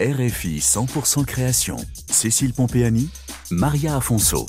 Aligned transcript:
RFI 0.00 0.58
100% 0.60 1.24
création. 1.24 1.76
Cécile 2.08 2.52
Pompéani, 2.52 3.08
Maria 3.50 3.96
Afonso. 3.96 4.46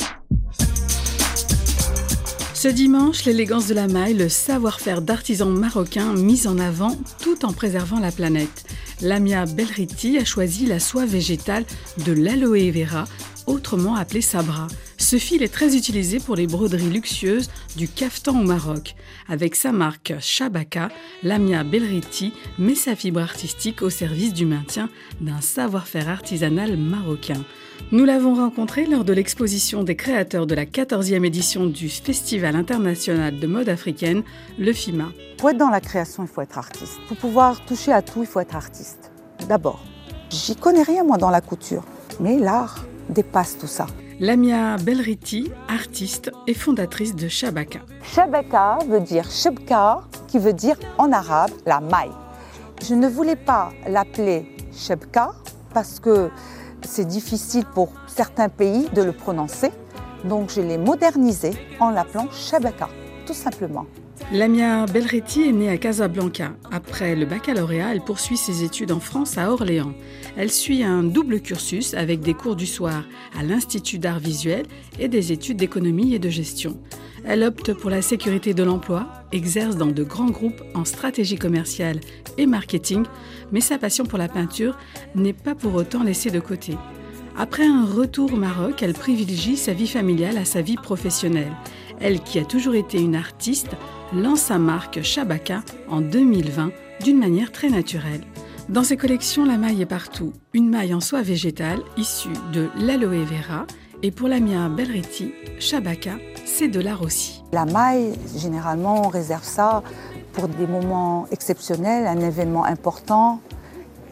Ce 2.54 2.68
dimanche, 2.68 3.26
l'élégance 3.26 3.68
de 3.68 3.74
la 3.74 3.88
maille, 3.88 4.14
le 4.14 4.30
savoir-faire 4.30 5.02
d'artisans 5.02 5.50
marocains 5.50 6.14
mis 6.14 6.46
en 6.46 6.60
avant 6.60 6.96
tout 7.20 7.46
en 7.46 7.52
préservant 7.52 8.00
la 8.00 8.12
planète. 8.12 8.64
Lamia 9.02 9.46
Belriti 9.46 10.20
a 10.20 10.26
choisi 10.26 10.68
la 10.68 10.80
soie 10.80 11.08
végétale 11.08 11.66
de 12.06 12.12
l'aloe 12.12 12.70
vera, 12.70 13.06
autrement 13.48 13.96
appelée 13.96 14.22
sabra. 14.22 14.68
Ce 15.10 15.16
fil 15.16 15.42
est 15.42 15.52
très 15.52 15.76
utilisé 15.76 16.20
pour 16.20 16.36
les 16.36 16.46
broderies 16.46 16.92
luxueuses 16.92 17.50
du 17.76 17.88
caftan 17.88 18.42
au 18.42 18.44
Maroc. 18.44 18.96
Avec 19.28 19.56
sa 19.56 19.72
marque 19.72 20.14
Shabaka, 20.20 20.90
Lamia 21.24 21.64
Belriti 21.64 22.32
met 22.60 22.76
sa 22.76 22.96
fibre 22.96 23.20
artistique 23.20 23.82
au 23.82 23.90
service 23.90 24.34
du 24.34 24.46
maintien 24.46 24.88
d'un 25.20 25.42
savoir-faire 25.42 26.10
artisanal 26.10 26.78
marocain. 26.78 27.44
Nous 27.92 28.06
l'avons 28.06 28.36
rencontré 28.36 28.86
lors 28.86 29.04
de 29.04 29.12
l'exposition 29.12 29.84
des 29.84 29.96
créateurs 29.96 30.46
de 30.46 30.54
la 30.54 30.66
14e 30.66 31.26
édition 31.26 31.66
du 31.66 31.90
Festival 31.90 32.56
international 32.56 33.40
de 33.40 33.48
mode 33.48 33.70
africaine, 33.70 34.22
le 34.60 34.74
FIMA. 34.74 35.12
Pour 35.40 35.50
être 35.50 35.58
dans 35.58 35.72
la 35.72 35.82
création, 35.82 36.22
il 36.22 36.30
faut 36.30 36.42
être 36.42 36.60
artiste. 36.60 37.00
Pour 37.08 37.18
pouvoir 37.18 37.66
toucher 37.66 37.92
à 37.92 38.04
tout, 38.04 38.22
il 38.22 38.28
faut 38.28 38.42
être 38.42 38.56
artiste. 38.56 39.12
D'abord, 39.48 39.84
j'y 40.30 40.56
connais 40.56 40.84
rien 40.84 41.04
moi 41.04 41.18
dans 41.18 41.32
la 41.32 41.42
couture, 41.42 41.84
mais 42.20 42.38
l'art 42.38 42.86
dépasse 43.10 43.58
tout 43.58 43.66
ça. 43.66 43.88
Lamia 44.22 44.76
Belriti, 44.76 45.50
artiste 45.70 46.30
et 46.46 46.54
fondatrice 46.54 47.16
de 47.16 47.30
Shabaka. 47.30 47.80
Shabaka 48.04 48.80
veut 48.86 49.00
dire 49.00 49.32
Shebka, 49.32 50.02
qui 50.28 50.40
veut 50.40 50.52
dire 50.52 50.76
en 50.98 51.14
arabe 51.14 51.52
la 51.66 51.80
maille. 51.80 52.12
Je 52.86 52.96
ne 52.96 53.08
voulais 53.08 53.38
pas 53.38 53.72
l'appeler 53.88 54.58
Shebka 54.74 55.32
parce 55.74 56.02
que 56.02 56.30
c'est 56.82 57.06
difficile 57.06 57.64
pour 57.74 57.94
certains 58.08 58.50
pays 58.50 58.90
de 58.94 59.04
le 59.04 59.14
prononcer. 59.14 59.72
Donc 60.26 60.50
je 60.54 60.60
l'ai 60.60 60.78
modernisé 60.78 61.52
en 61.80 61.90
l'appelant 61.92 62.28
Shabaka, 62.30 62.90
tout 63.30 63.36
simplement. 63.36 63.86
Lamia 64.34 64.88
Belretti 64.88 65.44
est 65.44 65.52
née 65.52 65.70
à 65.70 65.78
Casablanca. 65.78 66.54
Après 66.72 67.16
le 67.16 67.28
baccalauréat, 67.28 67.94
elle 67.94 68.02
poursuit 68.02 68.38
ses 68.38 68.64
études 68.64 68.92
en 68.92 69.00
France 69.00 69.38
à 69.38 69.52
Orléans. 69.52 69.94
Elle 70.36 70.50
suit 70.50 70.82
un 70.82 71.04
double 71.04 71.40
cursus 71.40 71.94
avec 71.94 72.22
des 72.22 72.34
cours 72.34 72.56
du 72.56 72.66
soir 72.66 73.04
à 73.40 73.44
l'Institut 73.44 74.00
d'art 74.00 74.18
visuel 74.18 74.66
et 74.98 75.08
des 75.10 75.32
études 75.32 75.58
d'économie 75.58 76.16
et 76.16 76.20
de 76.20 76.30
gestion. 76.30 76.80
Elle 77.24 77.44
opte 77.44 77.72
pour 77.76 77.92
la 77.92 78.02
sécurité 78.02 78.56
de 78.56 78.64
l'emploi, 78.64 79.08
exerce 79.32 79.76
dans 79.76 79.92
de 79.92 80.04
grands 80.04 80.32
groupes 80.32 80.64
en 80.74 80.86
stratégie 80.86 81.38
commerciale 81.38 82.00
et 82.40 82.48
marketing, 82.48 83.06
mais 83.52 83.62
sa 83.62 83.78
passion 83.78 84.06
pour 84.06 84.18
la 84.18 84.28
peinture 84.28 84.76
n'est 85.14 85.34
pas 85.34 85.54
pour 85.54 85.76
autant 85.76 86.02
laissée 86.02 86.32
de 86.32 86.40
côté. 86.40 86.76
Après 87.38 87.66
un 87.66 87.86
retour 87.86 88.34
au 88.34 88.36
Maroc, 88.38 88.82
elle 88.84 88.94
privilégie 88.94 89.56
sa 89.56 89.72
vie 89.72 89.88
familiale 89.88 90.38
à 90.38 90.44
sa 90.46 90.62
vie 90.62 90.76
professionnelle. 90.76 91.54
Elle, 92.02 92.22
qui 92.22 92.40
a 92.40 92.46
toujours 92.46 92.76
été 92.76 93.02
une 93.02 93.16
artiste, 93.16 93.76
lance 94.14 94.42
sa 94.42 94.58
marque 94.58 95.02
Shabaka 95.02 95.62
en 95.90 96.02
2020 96.02 96.72
d'une 97.04 97.20
manière 97.20 97.52
très 97.52 97.70
naturelle. 97.70 98.22
Dans 98.70 98.84
ses 98.84 98.98
collections, 98.98 99.46
la 99.46 99.58
maille 99.58 99.82
est 99.82 99.88
partout. 99.88 100.32
Une 100.54 100.70
maille 100.70 100.94
en 100.94 101.00
soie 101.00 101.24
végétale 101.24 101.80
issue 101.98 102.30
de 102.54 102.70
l'aloe 102.78 103.26
vera. 103.26 103.66
Et 104.02 104.12
pour 104.12 104.30
la 104.30 104.40
mienne 104.40 104.76
Belretti, 104.76 105.34
Shabaka, 105.60 106.12
c'est 106.46 106.70
de 106.70 106.80
l'art 106.80 107.02
aussi. 107.02 107.44
La 107.52 107.66
maille, 107.66 108.14
généralement, 108.38 109.08
on 109.08 109.10
réserve 109.10 109.44
ça 109.44 109.84
pour 110.34 110.48
des 110.48 110.68
moments 110.68 111.28
exceptionnels, 111.32 112.08
un 112.08 112.20
événement 112.20 112.64
important. 112.64 113.42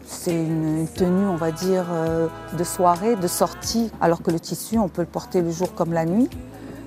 C'est 0.04 0.34
une 0.34 0.88
tenue, 0.94 1.26
on 1.26 1.36
va 1.36 1.52
dire, 1.52 1.86
euh, 1.90 2.28
de 2.56 2.64
soirée, 2.64 3.16
de 3.16 3.26
sortie, 3.28 3.90
alors 4.00 4.22
que 4.22 4.30
le 4.30 4.40
tissu, 4.40 4.78
on 4.78 4.88
peut 4.88 5.02
le 5.02 5.08
porter 5.08 5.40
le 5.40 5.50
jour 5.50 5.74
comme 5.74 5.92
la 5.92 6.04
nuit. 6.04 6.28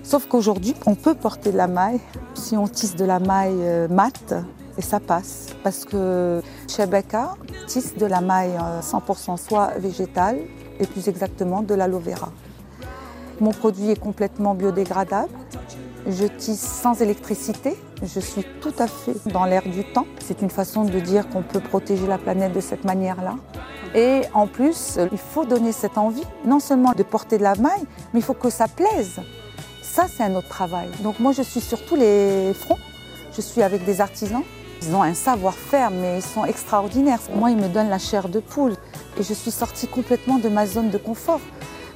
Sauf 0.03 0.27
qu'aujourd'hui, 0.27 0.75
on 0.85 0.95
peut 0.95 1.13
porter 1.13 1.51
de 1.51 1.57
la 1.57 1.67
maille 1.67 1.99
si 2.33 2.57
on 2.57 2.67
tisse 2.67 2.95
de 2.95 3.05
la 3.05 3.19
maille 3.19 3.61
euh, 3.61 3.87
mate 3.87 4.33
et 4.77 4.81
ça 4.81 4.99
passe. 4.99 5.47
Parce 5.63 5.85
que 5.85 6.41
Chebeka 6.67 7.35
tisse 7.67 7.95
de 7.95 8.05
la 8.05 8.21
maille 8.21 8.57
100% 8.81 9.33
euh, 9.33 9.37
soie 9.37 9.71
végétale 9.77 10.39
et 10.79 10.87
plus 10.87 11.07
exactement 11.07 11.61
de 11.61 11.75
l'aloe 11.75 11.99
vera. 11.99 12.31
Mon 13.39 13.51
produit 13.51 13.91
est 13.91 13.99
complètement 13.99 14.55
biodégradable. 14.55 15.31
Je 16.07 16.25
tisse 16.25 16.61
sans 16.61 17.01
électricité. 17.01 17.75
Je 18.01 18.19
suis 18.19 18.43
tout 18.61 18.73
à 18.79 18.87
fait 18.87 19.15
dans 19.31 19.45
l'air 19.45 19.61
du 19.63 19.83
temps. 19.83 20.07
C'est 20.19 20.41
une 20.41 20.49
façon 20.49 20.83
de 20.83 20.99
dire 20.99 21.29
qu'on 21.29 21.43
peut 21.43 21.59
protéger 21.59 22.07
la 22.07 22.17
planète 22.17 22.53
de 22.53 22.59
cette 22.59 22.83
manière-là. 22.83 23.35
Et 23.93 24.21
en 24.33 24.47
plus, 24.47 24.97
il 25.11 25.17
faut 25.17 25.45
donner 25.45 25.71
cette 25.71 25.97
envie, 25.97 26.23
non 26.45 26.59
seulement 26.59 26.93
de 26.93 27.03
porter 27.03 27.37
de 27.37 27.43
la 27.43 27.55
maille, 27.55 27.83
mais 28.13 28.19
il 28.19 28.23
faut 28.23 28.33
que 28.33 28.49
ça 28.49 28.67
plaise. 28.67 29.19
Ça, 29.93 30.05
c'est 30.07 30.23
un 30.23 30.35
autre 30.35 30.47
travail. 30.47 30.87
Donc 31.03 31.19
moi, 31.19 31.33
je 31.33 31.41
suis 31.41 31.59
sur 31.59 31.83
tous 31.83 31.97
les 31.97 32.53
fronts. 32.53 32.77
Je 33.35 33.41
suis 33.41 33.61
avec 33.61 33.83
des 33.83 33.99
artisans. 33.99 34.41
Ils 34.81 34.95
ont 34.95 35.03
un 35.03 35.13
savoir-faire, 35.13 35.91
mais 35.91 36.19
ils 36.19 36.23
sont 36.23 36.45
extraordinaires. 36.45 37.19
Moi, 37.35 37.51
ils 37.51 37.57
me 37.57 37.67
donnent 37.67 37.89
la 37.89 37.99
chair 37.99 38.29
de 38.29 38.39
poule. 38.39 38.75
Et 39.19 39.23
je 39.23 39.33
suis 39.33 39.51
sortie 39.51 39.87
complètement 39.87 40.37
de 40.37 40.47
ma 40.47 40.65
zone 40.65 40.91
de 40.91 40.97
confort. 40.97 41.41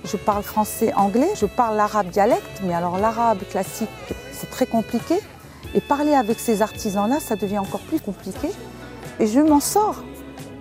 Je 0.04 0.18
parle 0.18 0.44
français, 0.44 0.94
anglais, 0.94 1.30
je 1.38 1.46
parle 1.46 1.78
l'arabe 1.78 2.10
dialecte, 2.10 2.62
mais 2.64 2.74
alors 2.74 2.98
l'arabe 2.98 3.40
classique, 3.50 3.88
c'est 4.34 4.50
très 4.50 4.66
compliqué. 4.66 5.16
Et 5.74 5.80
parler 5.80 6.16
avec 6.16 6.38
ces 6.38 6.62
artisans-là, 6.62 7.22
ça 7.22 7.38
devient 7.38 7.60
encore 7.60 7.80
plus 7.80 8.02
compliqué. 8.02 8.50
Et 9.22 9.28
je 9.28 9.40
m'en 9.40 9.62
sors, 9.62 10.04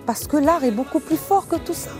parce 0.05 0.25
que 0.25 0.37
l'art 0.37 0.63
est 0.63 0.71
beaucoup 0.71 1.01
plus 1.01 1.17
fort 1.17 1.49
que 1.49 1.57
tout 1.57 1.73
ça. 1.73 1.91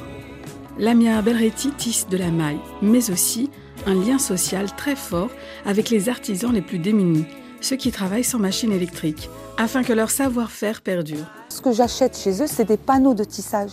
Lamia 0.79 1.21
Belretti 1.21 1.71
tisse 1.71 2.07
de 2.07 2.15
la 2.15 2.31
maille, 2.31 2.61
mais 2.81 3.11
aussi 3.11 3.51
un 3.85 3.93
lien 3.93 4.17
social 4.17 4.73
très 4.75 4.95
fort 4.95 5.29
avec 5.65 5.89
les 5.89 6.09
artisans 6.09 6.51
les 6.51 6.61
plus 6.61 6.79
démunis, 6.79 7.25
ceux 7.61 7.75
qui 7.75 7.91
travaillent 7.91 8.23
sans 8.23 8.39
machine 8.39 8.71
électrique, 8.71 9.29
afin 9.57 9.83
que 9.83 9.93
leur 9.93 10.09
savoir-faire 10.09 10.81
perdure. 10.81 11.25
Ce 11.49 11.61
que 11.61 11.71
j'achète 11.71 12.17
chez 12.17 12.41
eux, 12.41 12.47
c'est 12.47 12.65
des 12.65 12.77
panneaux 12.77 13.13
de 13.13 13.23
tissage. 13.23 13.71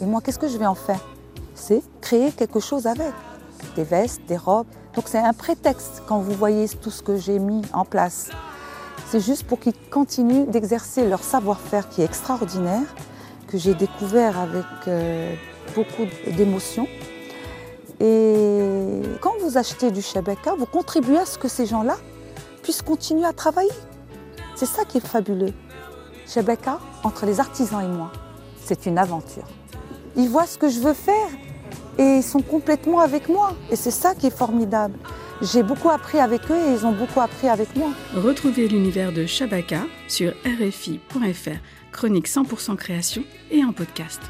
Et 0.00 0.06
moi, 0.06 0.20
qu'est-ce 0.20 0.38
que 0.38 0.48
je 0.48 0.58
vais 0.58 0.66
en 0.66 0.74
faire? 0.74 1.00
C'est 1.54 1.82
créer 2.00 2.32
quelque 2.32 2.60
chose 2.60 2.86
avec. 2.86 3.12
Des 3.76 3.84
vestes, 3.84 4.22
des 4.26 4.36
robes. 4.36 4.66
Donc 4.94 5.04
c'est 5.06 5.18
un 5.18 5.32
prétexte 5.32 6.02
quand 6.06 6.18
vous 6.18 6.32
voyez 6.32 6.68
tout 6.68 6.90
ce 6.90 7.02
que 7.02 7.16
j'ai 7.16 7.38
mis 7.38 7.62
en 7.72 7.84
place. 7.84 8.30
C'est 9.06 9.20
juste 9.20 9.44
pour 9.44 9.60
qu'ils 9.60 9.74
continuent 9.90 10.46
d'exercer 10.46 11.08
leur 11.08 11.22
savoir-faire 11.22 11.88
qui 11.88 12.02
est 12.02 12.04
extraordinaire, 12.04 12.94
que 13.46 13.58
j'ai 13.58 13.74
découvert 13.74 14.38
avec 14.38 14.64
euh, 14.88 15.34
beaucoup 15.74 16.04
d'émotion. 16.36 16.86
Et 18.02 19.00
quand 19.20 19.34
vous 19.40 19.56
achetez 19.56 19.92
du 19.92 20.02
Shabaka, 20.02 20.54
vous 20.58 20.66
contribuez 20.66 21.18
à 21.18 21.24
ce 21.24 21.38
que 21.38 21.46
ces 21.46 21.66
gens-là 21.66 21.96
puissent 22.62 22.82
continuer 22.82 23.24
à 23.24 23.32
travailler. 23.32 23.70
C'est 24.56 24.66
ça 24.66 24.84
qui 24.84 24.98
est 24.98 25.06
fabuleux. 25.06 25.52
Shabaka, 26.26 26.80
entre 27.04 27.26
les 27.26 27.38
artisans 27.38 27.80
et 27.80 27.86
moi, 27.86 28.10
c'est 28.64 28.86
une 28.86 28.98
aventure. 28.98 29.46
Ils 30.16 30.28
voient 30.28 30.46
ce 30.46 30.58
que 30.58 30.68
je 30.68 30.80
veux 30.80 30.94
faire 30.94 31.28
et 31.96 32.16
ils 32.16 32.22
sont 32.24 32.42
complètement 32.42 32.98
avec 32.98 33.28
moi. 33.28 33.54
Et 33.70 33.76
c'est 33.76 33.92
ça 33.92 34.16
qui 34.16 34.26
est 34.26 34.36
formidable. 34.36 34.98
J'ai 35.40 35.62
beaucoup 35.62 35.90
appris 35.90 36.18
avec 36.18 36.50
eux 36.50 36.56
et 36.56 36.72
ils 36.72 36.84
ont 36.84 36.92
beaucoup 36.92 37.20
appris 37.20 37.48
avec 37.48 37.76
moi. 37.76 37.90
Retrouvez 38.16 38.66
l'univers 38.66 39.12
de 39.12 39.26
Shabaka 39.26 39.82
sur 40.08 40.32
rfi.fr, 40.44 41.58
chronique 41.92 42.28
100% 42.28 42.76
création 42.76 43.22
et 43.52 43.64
en 43.64 43.72
podcast. 43.72 44.20